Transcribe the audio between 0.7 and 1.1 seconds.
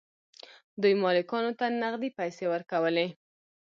دوی